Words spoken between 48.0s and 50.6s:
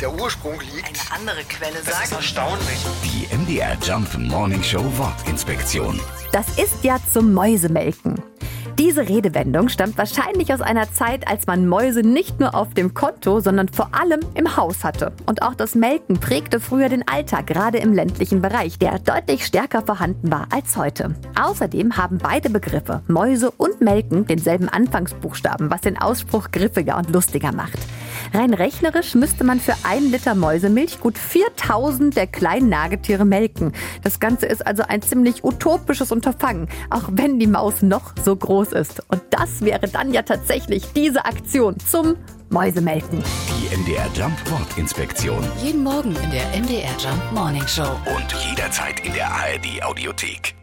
Und jederzeit in der ARD Audiothek.